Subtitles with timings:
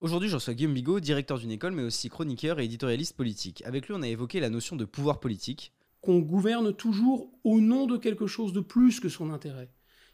[0.00, 3.62] Aujourd'hui, je reçois Guillaume Bigot, directeur d'une école, mais aussi chroniqueur et éditorialiste politique.
[3.64, 5.72] Avec lui, on a évoqué la notion de pouvoir politique,
[6.02, 9.70] Qu'on gouverne toujours au nom de quelque chose de plus que son intérêt.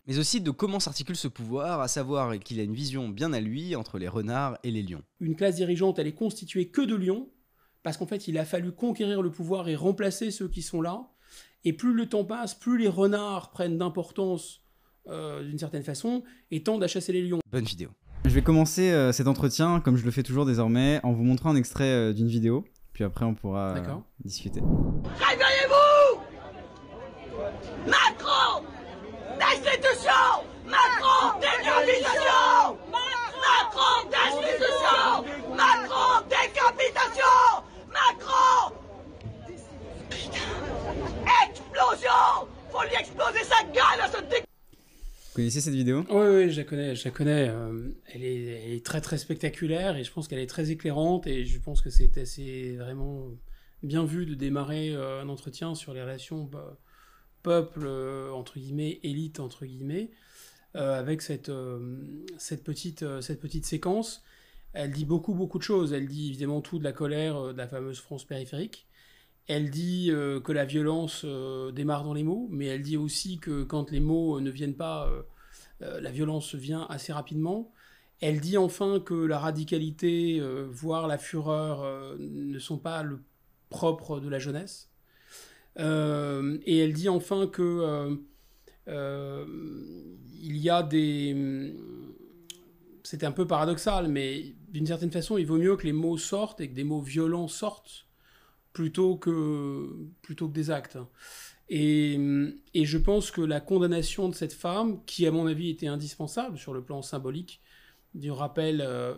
[0.06, 3.40] mais aussi de comment s'articule ce pouvoir, à savoir qu'il a une vision bien à
[3.40, 5.03] lui entre les renards et les lions.
[5.21, 7.29] Une classe dirigeante, elle est constituée que de lions,
[7.83, 11.09] parce qu'en fait, il a fallu conquérir le pouvoir et remplacer ceux qui sont là.
[11.64, 14.62] Et plus le temps passe, plus les renards prennent d'importance
[15.09, 16.23] euh, d'une certaine façon
[16.53, 17.41] et tendent à chasser les lions.
[17.51, 17.91] Bonne vidéo.
[18.25, 21.50] Je vais commencer euh, cet entretien, comme je le fais toujours désormais, en vous montrant
[21.50, 22.64] un extrait euh, d'une vidéo.
[22.93, 23.81] Puis après, on pourra euh,
[24.25, 24.61] discuter
[27.86, 28.64] Macron
[29.39, 35.25] Destitution Macron Décapitation Macron Destitution
[35.56, 38.75] Macron Décapitation Macron
[40.11, 40.39] Putain
[41.48, 44.45] Explosion Faut lui exploser sa gueule à ce dé...
[45.33, 46.05] Vous connaissez cette vidéo?
[46.11, 47.48] Oui, oui, je la connais, je la connais.
[47.48, 51.59] euh, elle, est, très très spectaculaire et je pense qu'elle est très éclairante et je
[51.59, 53.28] pense que c'est assez vraiment
[53.83, 56.77] bien vu de démarrer euh, un entretien sur les relations bah,
[57.43, 60.11] peuple euh, entre guillemets élite entre guillemets
[60.75, 61.51] avec cette
[62.37, 64.23] cette petite cette petite séquence.
[64.75, 65.95] Elle dit beaucoup beaucoup de choses.
[65.95, 68.87] Elle dit évidemment tout de la colère de la fameuse France périphérique.
[69.49, 71.27] Elle dit que la violence
[71.75, 75.11] démarre dans les mots, mais elle dit aussi que quand les mots ne viennent pas,
[75.83, 77.72] euh, la violence vient assez rapidement.
[78.20, 83.20] Elle dit enfin que la radicalité, euh, voire la fureur, euh, ne sont pas le
[83.69, 84.91] propre de la jeunesse.
[85.77, 88.19] Et elle dit enfin que
[88.86, 91.75] il y a des...
[93.05, 96.60] C'est un peu paradoxal, mais d'une certaine façon, il vaut mieux que les mots sortent
[96.60, 98.06] et que des mots violents sortent
[98.73, 99.89] plutôt que,
[100.23, 100.98] plutôt que des actes.
[101.69, 102.19] Et,
[102.75, 106.59] et je pense que la condamnation de cette femme, qui à mon avis était indispensable
[106.59, 107.61] sur le plan symbolique,
[108.15, 108.81] du rappel...
[108.81, 109.15] euh,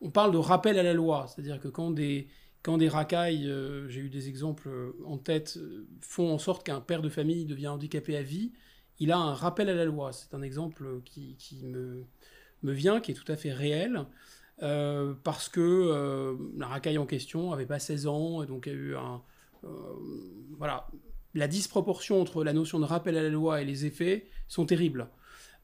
[0.00, 2.28] on parle de rappel à la loi, c'est-à-dire que quand des,
[2.62, 5.58] quand des racailles, euh, j'ai eu des exemples euh, en tête,
[6.00, 8.52] font en sorte qu'un père de famille devient handicapé à vie,
[8.98, 10.12] il a un rappel à la loi.
[10.12, 12.04] C'est un exemple qui, qui me,
[12.62, 14.06] me vient, qui est tout à fait réel.
[14.60, 18.72] Euh, parce que euh, la racaille en question n'avait pas 16 ans, et donc il
[18.72, 19.22] y a eu un...
[19.64, 19.68] euh,
[20.58, 20.86] voilà.
[21.34, 25.08] La disproportion entre la notion de rappel à la loi et les effets sont terribles.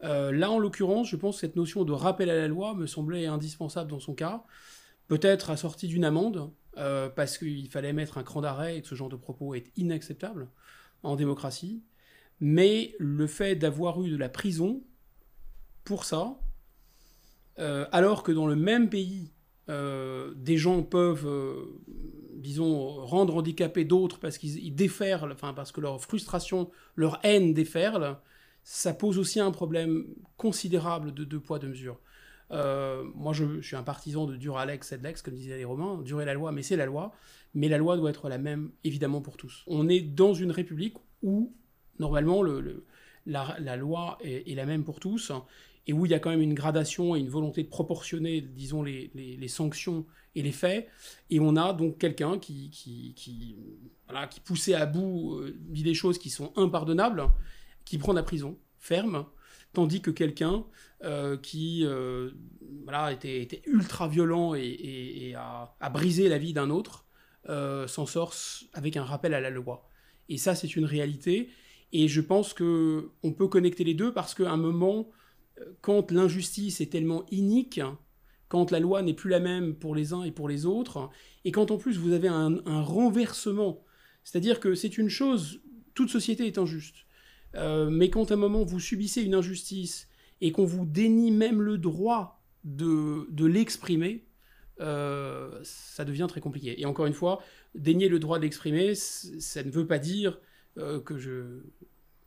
[0.01, 3.27] Là, en l'occurrence, je pense que cette notion de rappel à la loi me semblait
[3.27, 4.45] indispensable dans son cas,
[5.09, 9.11] peut-être assortie d'une amende, parce qu'il fallait mettre un cran d'arrêt et que ce genre
[9.11, 10.49] de propos est inacceptable
[11.03, 11.83] en démocratie,
[12.41, 14.81] mais le fait d'avoir eu de la prison
[15.85, 16.39] pour ça,
[17.59, 19.33] euh, alors que dans le même pays,
[19.69, 21.81] euh, des gens peuvent, euh,
[22.35, 27.55] disons, rendre handicapés d'autres parce qu'ils ils déferlent, enfin parce que leur frustration, leur haine
[27.55, 28.17] déferle,
[28.63, 32.01] ça pose aussi un problème considérable de deux poids, deux mesures.
[32.51, 36.25] Moi, je, suis un partisan de dur Alex, sed lex, comme disaient les Romains, durer
[36.25, 37.13] la loi, mais c'est la loi.
[37.55, 39.65] Mais la loi doit être la même, évidemment, pour tous.
[39.67, 41.55] On est dans une république où,
[41.99, 42.87] normalement, le, le-
[43.27, 45.33] la, loi est la même pour tous,
[45.89, 48.83] et où il y a quand même une gradation et une volonté de proportionner, disons,
[48.83, 50.05] les, les- sanctions
[50.35, 50.87] et les faits.
[51.31, 53.57] Et on a donc quelqu'un qui, qui, qui,
[54.07, 57.25] voilà, qui, poussé à bout, euh, dit des choses qui sont impardonnables,
[57.87, 59.25] qui prend la prison ferme,
[59.73, 60.67] tandis que quelqu'un
[61.05, 62.33] euh, qui euh,
[62.85, 67.07] voilà, était, était ultra violent et, a, a brisé la vie d'un autre
[67.87, 68.35] s'en sort
[68.75, 69.89] avec un rappel à la loi.
[70.29, 71.49] Et ça, c'est une réalité.
[71.93, 75.09] Et je pense que on peut connecter les deux parce qu'à un moment,
[75.81, 77.81] quand l'injustice est tellement inique,
[78.49, 81.11] quand la loi n'est plus la même pour les uns et pour les autres,
[81.45, 83.85] et quand en plus vous avez un, renversement,
[84.25, 85.61] c'est-à-dire que c'est une chose,
[85.95, 87.07] toute société est injuste,
[87.55, 90.09] Euh, mais quand à un moment vous subissez une injustice
[90.43, 94.27] et qu'on vous dénie même le droit de, l'exprimer,
[94.81, 96.79] euh, ça devient très compliqué.
[96.81, 97.43] Et encore une fois,
[97.75, 100.39] dénier le droit de l'exprimer, ça ne veut pas dire
[100.77, 101.63] euh, que je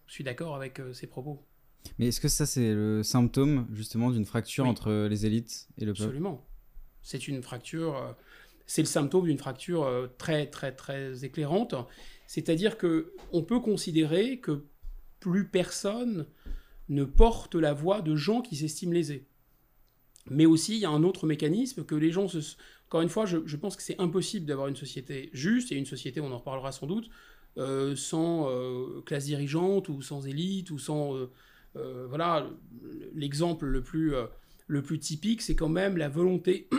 [0.07, 1.45] suis d'accord avec ces propos.
[1.99, 4.69] Mais est-ce que ça, c'est le symptôme, justement, d'une fracture Oui.
[4.69, 6.45] entre les élites et le peuple Absolument.
[7.01, 8.11] C'est une fracture, euh,
[8.67, 11.73] c'est le symptôme d'une fracture euh, très très très éclairante.
[12.27, 14.65] C'est-à-dire que on peut considérer que
[15.19, 16.27] plus personne
[16.89, 19.27] ne porte la voix de gens qui s'estiment lésés.
[20.29, 22.55] Mais aussi, il y a un autre mécanisme que les gens se...
[22.87, 25.85] Encore une fois, je, je pense que c'est impossible d'avoir une société juste, et une
[25.85, 27.09] société, on en reparlera sans doute,
[27.57, 31.15] euh, sans euh, classe dirigeante, ou sans élite, ou sans...
[31.15, 31.31] euh,
[31.75, 32.49] voilà,
[33.13, 34.13] l'exemple le plus...
[34.15, 34.25] euh,
[34.71, 36.69] le plus typique, c'est quand même la volonté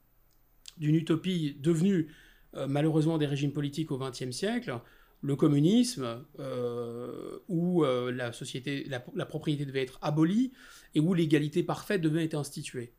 [0.78, 2.08] d'une utopie devenue
[2.56, 4.80] euh, malheureusement des régimes politiques au XXe siècle,
[5.20, 10.52] le communisme, euh, où euh, la, société, la propriété devait être abolie
[10.94, 12.94] et où l'égalité parfaite devait être instituée.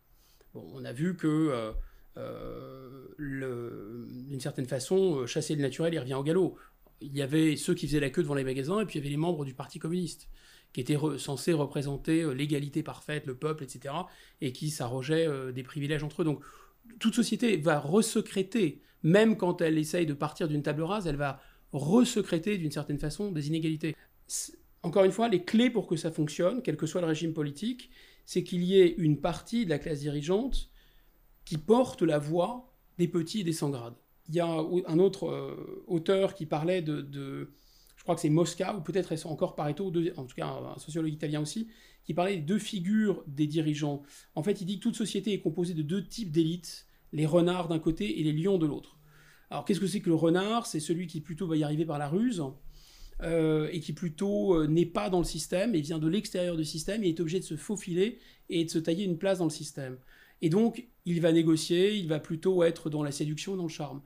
[0.54, 1.74] Bon, on a vu que,
[3.18, 6.58] d'une certaine façon, chasser le naturel, il revient au galop.
[7.00, 9.04] Il y avait ceux qui faisaient la queue devant les magasins, et puis il y
[9.04, 10.30] avait les membres du Parti communiste
[10.74, 13.94] qui étaient censés représenter l'égalité parfaite, le peuple, etc.,
[14.40, 16.26] et qui s'arrogeaient des privilèges entre eux.
[16.26, 16.42] Donc,
[17.00, 21.42] toute société va resecréter, même quand elle essaye de partir d'une table rase, elle va
[21.74, 23.96] resecréter d'une certaine façon des inégalités.
[24.84, 27.90] Encore une fois, les clés pour que ça fonctionne, quel que soit le régime politique,
[28.26, 30.70] c'est qu'il y ait une partie de la classe dirigeante
[31.46, 33.96] qui porte la voix des petits et des sans grades.
[34.30, 37.52] Il y a un autre euh, auteur qui parlait de,
[38.02, 41.40] je crois que c'est Mosca, ou peut-être encore Pareto, en tout cas un, sociologue italien
[41.40, 41.68] aussi,
[42.04, 44.02] qui parlait des deux figures des dirigeants.
[44.34, 47.68] En fait, il dit que toute société est composée de deux types d'élites, les renards
[47.68, 48.98] d'un côté et les lions de l'autre.
[49.52, 50.66] Alors qu'est-ce que c'est que le renard?
[50.66, 52.44] C'est celui qui plutôt va y arriver par la ruse,
[53.22, 56.66] euh, et qui plutôt euh, n'est pas dans le système, et vient de l'extérieur du
[56.66, 58.18] système, et est obligé de se faufiler
[58.50, 60.00] et de se tailler une place dans le système.
[60.42, 64.02] Et donc, il va négocier, il va plutôt être dans la séduction, dans le charme.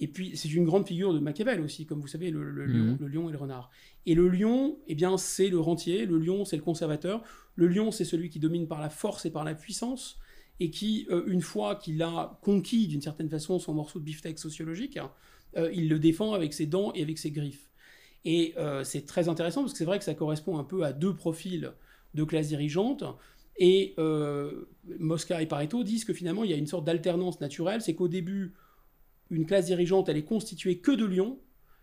[0.00, 2.96] Et puis, c'est une grande figure de Machiavel aussi, comme vous savez, le, lion, mhm.
[2.98, 3.70] le lion et le renard.
[4.06, 7.22] Et le lion, eh bien, c'est le rentier, le lion, c'est le conservateur.
[7.54, 10.18] Le lion, c'est celui qui domine par la force et par la puissance,
[10.58, 14.38] et qui, euh, une fois qu'il a conquis d'une certaine façon son morceau de beefsteak
[14.38, 15.12] sociologique, hein,
[15.58, 17.68] euh, il le défend avec ses dents et avec ses griffes.
[18.24, 20.94] Et euh, c'est très intéressant parce que c'est vrai que ça correspond un peu à
[20.94, 21.72] deux profils
[22.14, 23.04] de classe dirigeante.
[23.62, 23.94] Et
[24.98, 28.08] Mosca et Pareto disent que finalement il y a une sorte d'alternance naturelle, c'est qu'au
[28.08, 28.54] début,
[29.30, 31.38] une classe dirigeante, elle est constituée que de lions,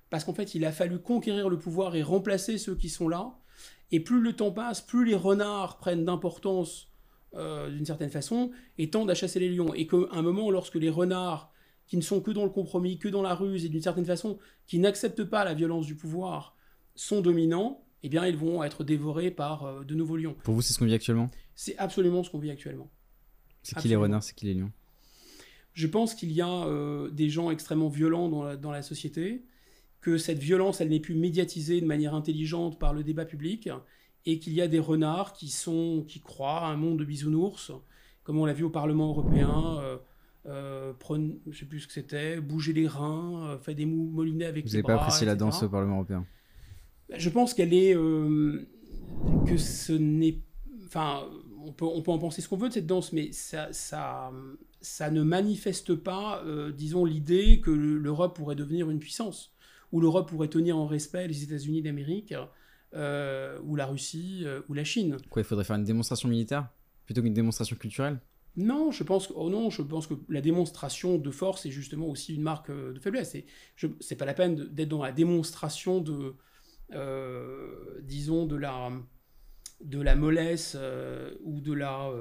[0.09, 3.37] parce qu'en fait, il a fallu conquérir le pouvoir et remplacer ceux qui sont là.
[3.91, 6.89] Et plus le temps passe, plus les renards prennent d'importance
[7.35, 9.73] euh, d'une certaine façon et tendent à chasser les lions.
[9.73, 11.51] Et qu'à un moment, lorsque les renards,
[11.87, 14.39] qui ne sont que dans le compromis, que dans la ruse et d'une certaine façon,
[14.65, 16.57] qui n'acceptent pas la violence du pouvoir,
[16.95, 20.35] sont dominants, eh bien, ils vont être dévorés par euh, de nouveaux lions.
[20.43, 21.29] Pour vous, c'est ce qu'on vit actuellement?
[21.55, 22.89] C'est absolument ce qu'on vit actuellement.
[23.63, 24.71] C'est qui les renards, c'est qui les lions?
[25.77, 29.43] Je pense qu'il y a euh, des gens extrêmement violents dans la, société,
[30.01, 33.69] que cette violence, elle n'est plus médiatisée de manière intelligente par le débat public,
[34.25, 37.71] et qu'il y a des renards qui, sont, qui croient à un monde de bisounours,
[38.23, 39.77] comme on l'a vu au Parlement européen.
[39.83, 39.97] Euh,
[40.47, 44.09] euh je ne sais plus ce que c'était, bouger les reins, euh, faire des mou
[44.09, 46.25] molinets avec Vous n'avez pas apprécié la danse au Parlement européen?
[47.15, 47.93] Je pense qu'elle est.
[47.93, 50.39] que ce n'est.
[50.87, 51.21] Enfin,
[51.63, 54.31] on peut, on peut en penser ce qu'on veut de cette danse, mais ça, ça,
[54.81, 59.53] ça ne manifeste pas, euh, disons, l'idée que l'Europe pourrait devenir une puissance,
[59.91, 62.33] ou l'Europe pourrait tenir en respect les États-Unis d'Amérique,
[62.93, 65.17] euh, ou la Russie, euh, ou la Chine.
[65.29, 66.69] Quoi, il faudrait faire une démonstration militaire
[67.05, 68.19] plutôt qu'une démonstration culturelle?
[68.55, 72.07] Non, je pense que, oh non, je pense que la démonstration de force est justement
[72.07, 73.35] aussi une marque de faiblesse.
[73.35, 73.45] Et
[73.99, 76.35] c'est pas la peine d'être dans la démonstration de,
[78.01, 78.91] disons, de la,
[79.83, 80.75] de la mollesse
[81.43, 82.11] ou de la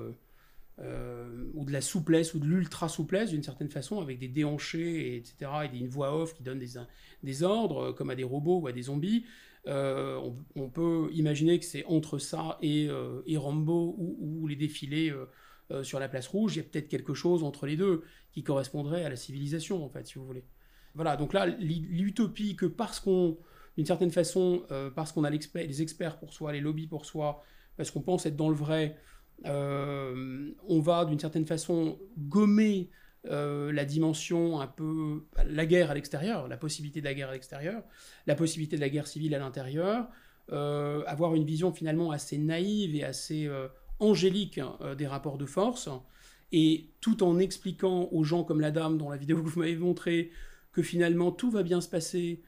[0.78, 5.16] euh, ou de la souplesse ou de l'ultra souplesse d'une certaine façon avec des déhanchés
[5.16, 8.66] etc et une voix off qui donne des, ordres euh, comme à des robots ou
[8.66, 9.24] à des zombies.
[9.68, 10.20] Euh,
[10.54, 12.88] on, peut imaginer que c'est entre ça et,
[13.26, 15.12] et Rambo ou, les défilés
[15.82, 16.54] sur la place rouge.
[16.54, 19.88] Il y a peut-être quelque chose entre les deux qui correspondrait à la civilisation en
[19.88, 20.44] fait si vous voulez.
[20.94, 23.38] Voilà donc là l'utopie que parce qu'on
[23.76, 24.62] d'une certaine façon
[24.94, 27.42] parce qu'on a les experts pour soi les lobbies pour soi
[27.76, 32.90] parce qu'on pense être dans le vrai euh, on va d'une certaine façon gommer
[33.30, 37.32] euh, la dimension un peu la guerre à l'extérieur, la possibilité de la guerre à
[37.32, 37.82] l'extérieur,
[38.26, 40.06] la possibilité de la guerre civile à l'intérieur,
[40.52, 43.50] euh, avoir une vision finalement assez naïve et assez
[43.98, 45.88] angélique hein, des rapports de force,
[46.52, 49.76] et tout en expliquant aux gens comme la dame dans la vidéo que vous m'avez
[49.76, 50.30] montrée
[50.72, 52.42] que finalement tout va bien se passer,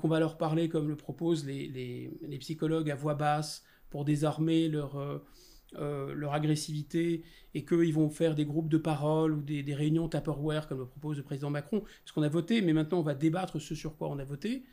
[0.00, 4.68] qu'on va leur parler comme le proposent les, les, psychologues à voix basse pour désarmer
[4.68, 5.22] leur
[5.76, 7.22] euh, leur agressivité
[7.54, 11.16] et qu'ils vont faire des groupes de parole ou des, réunions Tupperware comme le propose
[11.16, 14.08] le président Macron, parce qu'on a voté, mais maintenant on va débattre ce sur quoi
[14.08, 14.64] on a voté,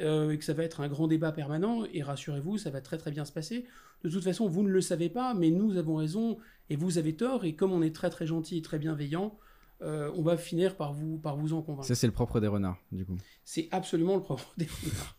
[0.00, 2.98] euh, et que ça va être un grand débat permanent, et rassurez-vous, ça va très
[2.98, 3.64] très bien se passer.
[4.04, 6.38] De toute façon, vous ne le savez pas, mais nous avons raison,
[6.70, 9.38] et vous avez tort, et comme on est très très gentil et très bienveillant,
[9.82, 11.88] euh, on va finir par vous, par vous en convaincre.
[11.88, 13.16] Ça, c'est le propre des renards, du coup.
[13.44, 15.16] C'est absolument le propre des renards.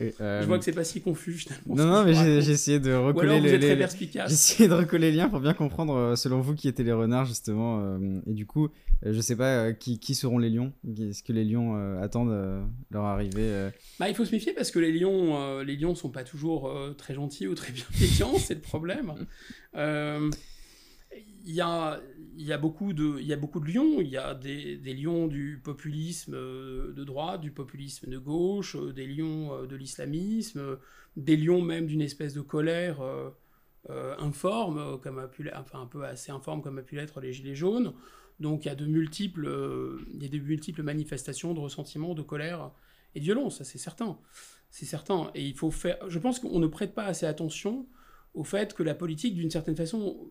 [0.00, 3.40] Euh, je vois que c'est pas si confus Non, non, mais j'ai essayé de recoller
[3.40, 6.84] les, J'ai essayé de recoller les liens pour bien comprendre, euh, selon vous, qui étaient
[6.84, 7.80] les renards, justement.
[7.80, 8.68] Euh, et du coup,
[9.04, 10.72] je sais pas qui, qui seront les lions.
[10.86, 14.92] Est-ce que les lions attendent leur arrivée bah, Il faut se méfier parce que les
[14.92, 19.14] lions, les lions sont pas toujours très gentils ou très bienveillants, c'est le problème.
[21.44, 22.00] Il y a,
[22.36, 24.00] y a beaucoup de, il y a beaucoup de lions.
[24.00, 28.76] Il y a des, des lions du populisme euh, de droite, du populisme de gauche,
[28.76, 30.78] euh, des lions euh, de l'islamisme,
[31.16, 33.00] des lions même d'une espèce de colère
[34.18, 37.94] informe, comme enfin un peu assez informe comme a pu l'être les Gilets jaunes.
[38.38, 39.50] Donc il y a de multiples,
[40.14, 42.70] il y a de multiples manifestations de ressentiment, de colère
[43.14, 44.18] et de violence, ça c'est certain.
[44.70, 45.30] C'est certain.
[45.34, 45.98] Et il faut faire.
[46.08, 47.86] Je pense qu'on ne prête pas assez attention
[48.34, 50.30] au fait que la politique, d'une certaine façon,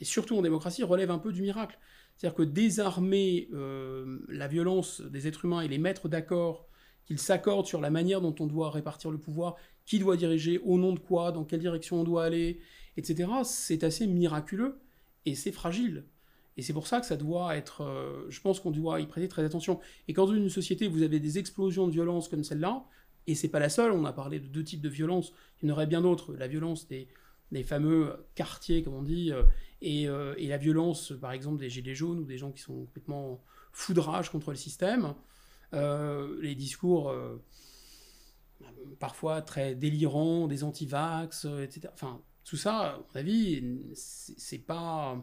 [0.00, 1.78] et surtout en démocratie, relève un peu du miracle.
[2.16, 6.66] C'est-à-dire que désarmer euh, la violence des êtres humains et les mettre d'accord,
[7.04, 10.78] qu'ils s'accordent sur la manière dont on doit répartir le pouvoir, qui doit diriger, au
[10.78, 12.60] nom de quoi, dans quelle direction on doit aller,
[12.96, 14.80] etc., c'est assez miraculeux
[15.26, 16.04] et c'est fragile.
[16.56, 17.82] Et c'est pour ça que ça doit être.
[17.82, 19.80] Euh, je pense qu'on doit y prêter très attention.
[20.08, 22.84] Et quand dans une société, vous avez des explosions de violence comme celle-là,
[23.26, 25.70] et c'est pas la seule, on a parlé de deux types de violence, il y
[25.70, 26.34] en aurait bien d'autres.
[26.34, 27.08] La violence des,
[27.52, 29.42] des fameux quartiers, comme on dit, euh,
[29.82, 32.84] et, euh, et, la violence, par exemple, des gilets jaunes ou des gens qui sont
[32.84, 35.14] complètement foudrage contre le système.
[35.72, 37.14] les discours
[38.98, 41.88] parfois très délirants, des anti-vax, etc.
[41.94, 43.62] Enfin, tout ça, à mon avis,
[43.94, 45.16] c'est pas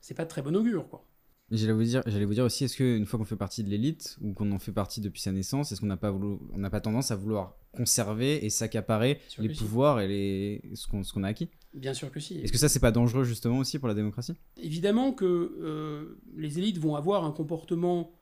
[0.00, 1.06] c'est pas de très bon augure, quoi.
[1.50, 4.16] J'allais vous dire, j'allais vous dire aussi, est-ce qu'une fois qu'on fait partie de l'élite
[4.22, 6.80] ou qu'on en fait partie depuis sa naissance, est-ce qu'on n'a pas on n'a pas
[6.80, 11.28] tendance à vouloir conserver et s'accaparer les pouvoirs et les ce qu'on, ce qu'on a
[11.28, 11.50] acquis?
[11.74, 12.38] Bien sûr que si.
[12.38, 14.34] Est-ce que ça c'est pas dangereux justement aussi pour la démocratie?
[14.56, 18.12] Évidemment que euh, les élites vont avoir un comportement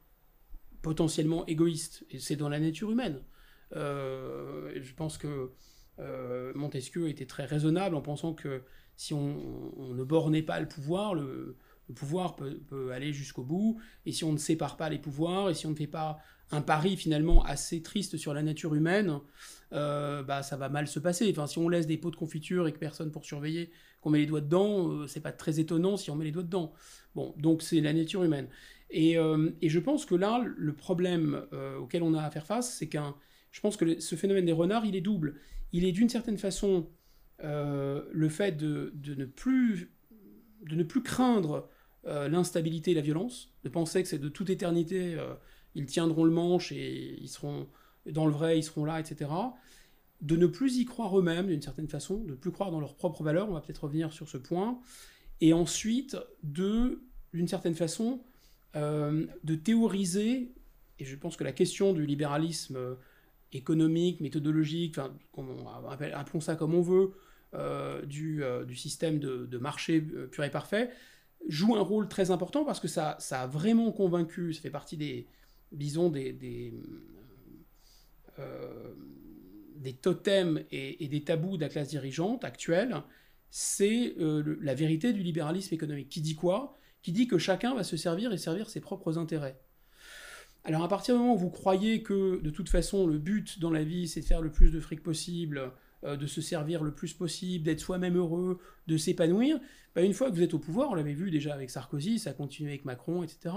[0.81, 3.21] potentiellement égoïste et c'est dans la nature humaine.
[3.77, 5.51] Euh, je pense que
[5.99, 8.63] euh, Montesquieu était très raisonnable en pensant que
[8.97, 11.57] si on, on ne bornait pas le pouvoir, le,
[11.89, 15.55] le pouvoir peut, aller jusqu'au bout, et si on ne sépare pas les pouvoirs, et
[15.55, 16.19] si on ne fait pas
[16.53, 19.21] un pari finalement assez triste sur la nature humaine,
[19.73, 21.35] euh, bah ça va mal se passer.
[21.47, 23.71] Si on laisse des pots de confiture et que personne pour surveiller,
[24.03, 26.43] qu'on met les doigts dedans, euh, c'est pas très étonnant si on met les doigts
[26.43, 26.75] dedans.
[27.15, 28.49] Bon, donc c'est la nature humaine.
[28.91, 31.47] Et, euh, je pense que là, le problème
[31.81, 33.17] auquel on a à faire face, c'est qu'un,
[33.51, 35.37] je pense que ce phénomène des renards, il est double.
[35.73, 36.89] Il est d'une certaine façon
[37.43, 39.91] le fait de, de, ne plus
[40.65, 41.69] de ne plus craindre
[42.05, 45.17] l'instabilité et la violence, de penser que c'est de toute éternité,
[45.75, 47.69] ils tiendront le manche et ils seront
[48.07, 49.31] dans le vrai, ils seront là, etc.
[50.21, 52.97] De ne plus y croire eux-mêmes d'une certaine façon, de ne plus croire dans leurs
[52.97, 54.79] propres valeurs, on va peut-être revenir sur ce point,
[55.41, 57.03] et ensuite de,
[57.33, 58.21] d'une certaine façon,
[58.77, 60.55] euh, de théoriser,
[60.99, 62.97] et je pense que la question du libéralisme
[63.53, 65.13] économique, méthodologique, enfin,
[66.15, 67.13] appelons ça comme on veut,
[68.07, 70.91] du, du, système de, de marché pur et parfait,
[71.49, 74.97] joue un rôle très important parce que ça, ça a vraiment convaincu, ça fait partie
[74.97, 75.27] des,
[75.73, 76.73] disons, des, des,
[78.39, 78.93] euh,
[80.01, 83.03] totems et, des tabous de la classe dirigeante actuelle,
[83.51, 86.09] c'est euh, la vérité du libéralisme économique.
[86.09, 86.79] Qui dit quoi?
[87.03, 89.61] Qui dit que chacun va se servir et servir ses propres intérêts.
[90.65, 93.71] Alors à partir du moment où vous croyez que de toute façon le but dans
[93.71, 95.73] la vie c'est de faire le plus de fric possible,
[96.05, 99.59] euh, de se servir le plus possible, d'être soi-même heureux, de s'épanouir,
[99.95, 102.33] bah, une fois que vous êtes au pouvoir, on l'avait vu déjà avec Sarkozy, ça
[102.33, 103.55] continue avec Macron, etc.,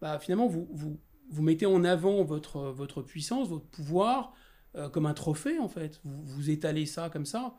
[0.00, 0.98] bah, finalement, vous, vous,
[1.30, 4.34] vous, mettez en avant votre, votre puissance, votre pouvoir,
[4.76, 6.00] euh, comme un trophée, en fait.
[6.04, 7.56] Vous, vous étalez ça comme ça.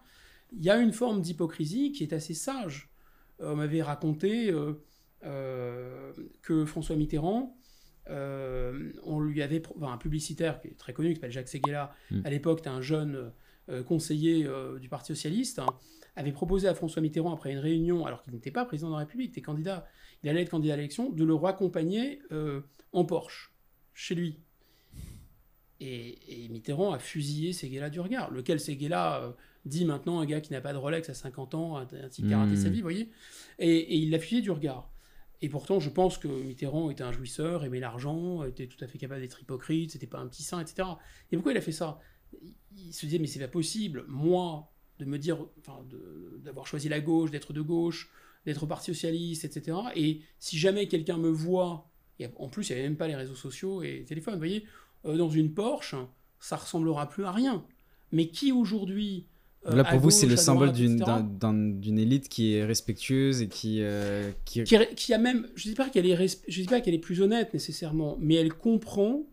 [0.54, 2.90] Il y a une forme d'hypocrisie qui est assez sage.
[3.42, 4.54] Euh, on m'avait raconté
[5.22, 7.56] que François Mitterrand,
[8.08, 12.22] on lui avait, un publicitaire qui est très connu, qui s'appelle Jacques Seguela, mm.
[12.26, 13.32] à l'époque, c'était un jeune
[13.70, 15.68] euh, conseiller euh, du Parti Socialiste, hein,
[16.16, 19.00] avait proposé à François Mitterrand, après une réunion, alors qu'il n'était pas président de la
[19.00, 19.88] République, il était candidat,
[20.24, 22.62] il allait être candidat à l'élection, de le raccompagner euh,
[22.92, 23.51] en Porsche,
[24.02, 24.40] chez lui.
[25.80, 30.62] Et, Mitterrand a fusillé Seguela du regard, lequel Seguela dit maintenant un gars qui n'a
[30.62, 33.10] pas de Rolex à 50 ans, un, type qui a raté sa vie, vous voyez,
[33.60, 34.92] et, il l'a fusillé du regard.
[35.44, 39.00] Et pourtant, je pense que Mitterrand était un jouisseur, aimait l'argent, était tout à fait
[39.00, 40.88] capable d'être hypocrite, c'était pas un petit saint, etc.
[41.32, 42.00] Et pourquoi il a fait ça?
[42.76, 45.84] Il se disait mais c'est pas possible, moi, de me dire, enfin,
[46.44, 48.12] d'avoir choisi la gauche, d'être de gauche,
[48.46, 49.78] d'être parti socialiste, etc.
[49.96, 53.16] Et si jamais quelqu'un me voit, et en plus il n'y avait même pas les
[53.16, 54.66] réseaux sociaux et les téléphones, vous voyez,
[55.06, 55.96] euh, dans une Porsche,
[56.40, 57.64] ça ressemblera plus à rien.
[58.12, 59.28] Mais qui aujourd'hui
[59.66, 64.32] euh, Là, pour vous, c'est le symbole d'une élite qui est respectueuse et qui, euh,
[64.46, 64.64] qui...
[64.64, 65.14] qui...
[65.14, 65.48] a même.
[65.56, 68.36] Je ne dis pas qu'elle est, je dis pas qu'elle est plus honnête nécessairement, mais
[68.36, 69.24] elle comprend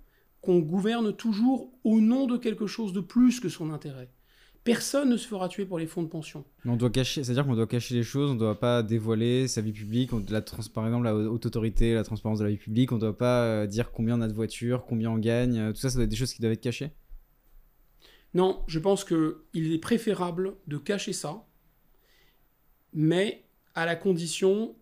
[0.40, 4.08] qu'on gouverne toujours au nom de quelque chose de plus que son intérêt.
[4.64, 6.44] Personne ne se fera tuer pour les fonds de pension.
[6.66, 9.62] On doit cacher, c'est-à-dire qu'on doit cacher les choses, on ne doit pas dévoiler sa
[9.62, 12.96] vie publique, la par exemple la haute autorité, la transparence de la vie publique, on
[12.96, 15.78] ne doit pas euh, dire combien on a de voitures, combien on gagne, euh, tout
[15.78, 16.90] ça, ça doit être des choses qui doivent être cachées
[18.34, 21.46] Non, je pense qu'il est préférable de cacher ça,
[22.92, 24.74] mais à la condition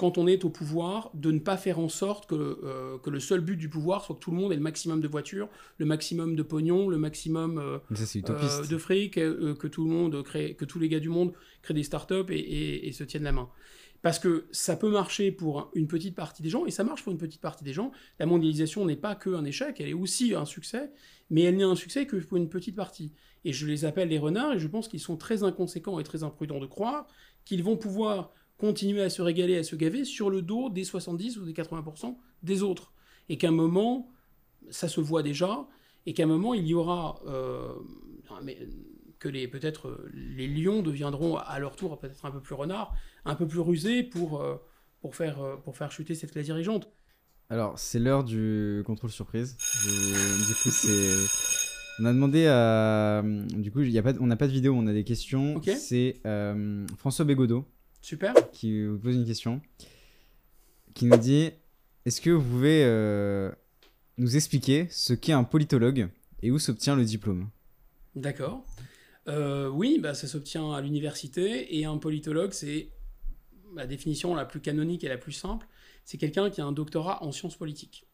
[0.00, 3.20] quand on est au pouvoir, de ne pas faire en sorte que, euh, que le
[3.20, 5.84] seul but du pouvoir soit que tout le monde ait le maximum de voitures, le
[5.84, 10.64] maximum de pognon, le maximum euh, euh, de fric, que tout le monde crée, que
[10.64, 13.50] tous les gars du monde créent des startups et, et, et se tiennent la main.
[14.00, 17.12] Parce que ça peut marcher pour une petite partie des gens, et ça marche pour
[17.12, 17.92] une petite partie des gens.
[18.18, 20.90] La mondialisation n'est pas qu'un échec, elle est aussi un succès,
[21.28, 23.12] mais elle n'est un succès que pour une petite partie.
[23.44, 26.22] Et je les appelle les renards, et je pense qu'ils sont très inconséquents et très
[26.22, 27.06] imprudents de croire
[27.44, 31.38] qu'ils vont pouvoir continuer à se régaler, à se gaver sur le dos des 70
[31.38, 32.92] ou des 80% des autres.
[33.28, 34.10] Et qu'à un moment,
[34.70, 35.66] ça se voit déjà,
[36.06, 37.20] et qu'à un moment, il y aura...
[37.26, 37.72] euh,
[38.42, 38.58] mais,
[39.18, 42.94] que les peut-être les lions deviendront à leur tour peut-être un peu plus renards,
[43.26, 44.56] un peu plus rusés pour, euh,
[45.02, 46.90] pour, faire, euh, pour faire chuter cette classe dirigeante.
[47.50, 49.56] Alors, c'est l'heure du contrôle surprise.
[49.58, 52.00] Je- Du coup, c'est.
[52.00, 53.22] On a demandé à.
[53.58, 54.14] Du coup, y a pas...
[54.20, 55.60] on n'a pas de vidéo, on a des questions.
[55.76, 57.66] C'est euh, François Bégodeau
[58.00, 58.34] Super.
[58.52, 59.60] qui vous pose une question.
[60.94, 61.50] Qui nous dit
[62.04, 63.50] Est-ce que vous pouvez euh,
[64.16, 66.08] nous expliquer ce qu'est un politologue
[66.42, 67.48] et où s'obtient le diplôme?
[68.14, 68.64] D'accord.
[69.28, 72.90] Euh, oui, bah, ça s'obtient à l'université et un politologue, c'est
[73.76, 75.66] la définition la plus canonique et la plus simple,
[76.04, 78.06] c'est quelqu'un qui a un doctorat en sciences politiques.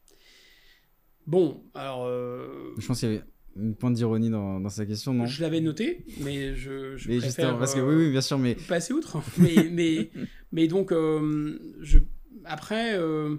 [1.26, 3.25] Bon, alors euh, Je pense qu'il y avait
[3.59, 7.19] une pointe d'ironie dans, dans sa question, non je l'avais noté, mais je, je Mais
[7.19, 9.19] préfère parce que euh, oui, oui, bien sûr, mais passer outre.
[9.39, 10.11] mais, mais,
[10.53, 11.99] mais donc, euh, je,
[12.45, 13.37] après, euh,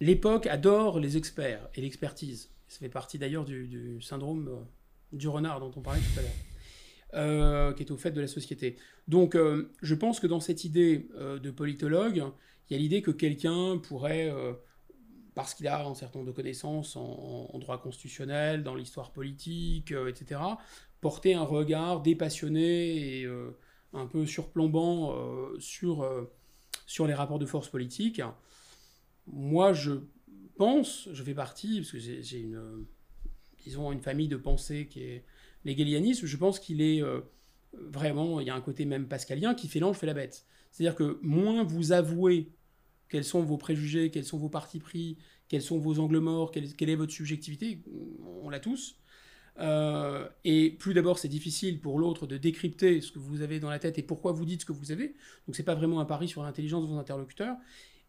[0.00, 2.50] l'époque adore les experts et l'expertise.
[2.68, 6.22] Ça fait partie d'ailleurs du, du syndrome euh, du renard dont on parlait tout à
[6.22, 6.30] l'heure,
[7.14, 8.76] euh, qui est au fait de la société.
[9.08, 12.22] Donc, euh, je pense que dans cette idée euh, de politologue,
[12.68, 14.52] il y a l'idée que quelqu'un pourrait, euh,
[15.40, 20.10] parce qu'il a un certain nombre de connaissances en, droit constitutionnel, dans l'histoire politique, euh,
[20.10, 20.38] etc.,
[21.00, 23.56] porter un regard dépassionné et euh,
[23.94, 26.06] un peu surplombant euh, sur,
[26.84, 28.20] sur les rapports de force politiques.
[29.28, 29.92] Moi, je
[30.58, 32.84] pense, je fais partie, parce que j'ai une,
[33.64, 35.24] disons, une famille de pensée qui est
[35.64, 37.02] l'hégélianisme, je pense qu'il est
[37.72, 40.44] vraiment, il y a un côté même pascalien qui fait l'ange, fait la bête.
[40.70, 42.52] C'est-à-dire que moins vous avouez
[43.10, 46.90] quels sont vos préjugés, quels sont vos partis pris, quels sont vos angles morts, quelle,
[46.90, 47.82] est votre subjectivité,
[48.42, 48.96] on l'a tous,
[49.58, 53.68] euh, et plus d'abord, c'est difficile pour l'autre de décrypter ce que vous avez dans
[53.68, 55.14] la tête et pourquoi vous dites ce que vous avez.
[55.46, 57.56] Donc, c'est pas vraiment un pari sur l'intelligence de vos interlocuteurs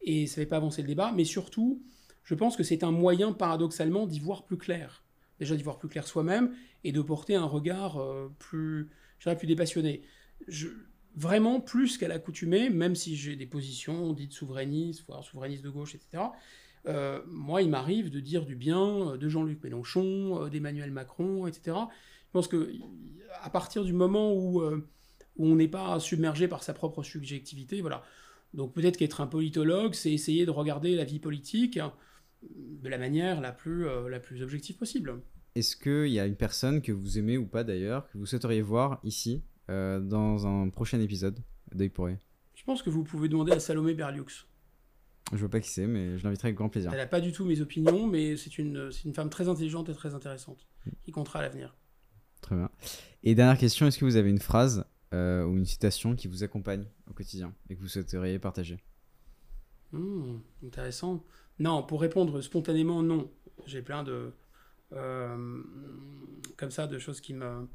[0.01, 1.11] et ça ne fait pas avancer le débat.
[1.15, 1.83] Mais surtout,
[2.23, 5.03] je pense que c'est un moyen, paradoxalement, d'y voir plus clair.
[5.39, 10.03] Déjà, d'y voir plus clair soi-même et de porter un regard euh, plus, plus dépassionné.
[10.47, 10.69] Je,
[11.15, 15.95] vraiment, plus qu'à l'accoutumée, même si j'ai des positions dites souverainistes, voire souverainistes de gauche,
[15.95, 16.23] etc.
[16.87, 21.47] Euh, moi, il m'arrive de dire du bien euh, de Jean-Luc Mélenchon, euh, d'Emmanuel Macron,
[21.47, 21.77] etc.
[22.27, 22.71] Je pense que
[23.43, 24.63] à partir du moment où,
[25.37, 28.03] on n'est pas submergé par sa propre subjectivité, voilà.
[28.53, 31.79] Donc peut-être qu'être un politologue, c'est essayer de regarder la vie politique
[32.43, 35.21] de la manière la plus, la plus objective possible.
[35.55, 38.61] est-ce qu'il y a une personne que vous aimez ou pas d'ailleurs, que vous souhaiteriez
[38.61, 39.41] voir ici,
[40.01, 41.39] dans un prochain épisode
[41.73, 42.17] d'œil pour œil
[42.55, 44.45] Je pense que vous pouvez demander à Salomé Berliux.
[45.31, 46.91] Je vois pas qui c'est, mais je l'inviterai avec grand plaisir.
[46.91, 49.93] Elle n'a pas du tout mes opinions, mais c'est une, une femme très intelligente et
[49.93, 50.67] très intéressante,
[51.03, 51.73] qui comptera à l'avenir.
[52.41, 52.69] Très bien.
[53.23, 56.43] Et dernière question, est-ce que vous avez une phrase euh, ou une citation qui vous
[56.43, 58.79] accompagne au quotidien et que vous souhaiteriez partager?
[59.93, 61.23] Hmm, intéressant.
[61.59, 63.29] Non, pour répondre spontanément, non.
[63.67, 64.33] J'ai plein de.
[64.93, 65.63] euh,
[66.57, 67.67] comme ça, de choses qui me.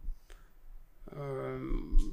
[1.16, 1.58] Euh,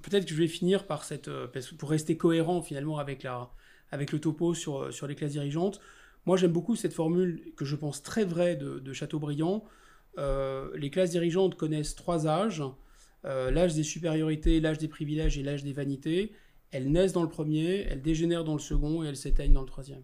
[0.01, 1.27] Peut-être que je vais finir par cette.
[1.27, 3.51] euh, pour rester cohérent finalement avec, la,
[3.91, 5.79] avec le topo sur, sur les classes dirigeantes,
[6.25, 9.63] moi j'aime beaucoup cette formule que je pense très vraie de, de Chateaubriand.
[10.19, 12.63] Euh, les classes dirigeantes connaissent trois âges
[13.25, 16.33] euh, l'âge des supériorités, l'âge des privilèges et l'âge des vanités.
[16.71, 19.67] Elles naissent dans le premier, elles dégénèrent dans le second et elles s'éteignent dans le
[19.67, 20.03] troisième.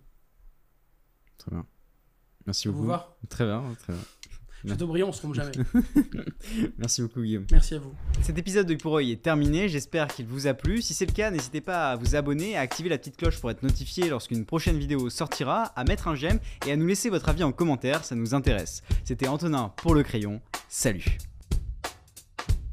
[1.38, 1.66] Très bien.
[2.46, 2.88] Merci Ça vous beaucoup.
[2.88, 4.02] va Très bien, très bien.
[4.68, 5.52] Chateaubriand, on se trompe jamais.
[6.78, 7.46] Merci beaucoup, Guillaume.
[7.52, 7.94] Merci à vous.
[8.22, 10.82] Cet épisode de pour est terminé, j'espère qu'il vous a plu.
[10.82, 13.52] Si c'est le cas, n'hésitez pas à vous abonner, à activer la petite cloche pour
[13.52, 17.30] être notifié lorsqu'une prochaine vidéo sortira, à mettre un j'aime et à nous laisser votre
[17.30, 18.84] avis en commentaire, ça nous intéresse.
[19.04, 21.18] C'était Antonin pour le crayon, salut